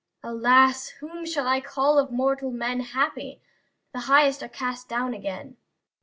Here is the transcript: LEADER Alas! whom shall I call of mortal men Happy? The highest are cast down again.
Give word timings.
LEADER 0.23 0.33
Alas! 0.35 0.87
whom 0.99 1.27
shall 1.27 1.47
I 1.47 1.61
call 1.61 1.99
of 1.99 2.09
mortal 2.09 2.49
men 2.49 2.79
Happy? 2.79 3.39
The 3.93 3.99
highest 4.09 4.41
are 4.41 4.47
cast 4.49 4.89
down 4.89 5.13
again. 5.13 5.57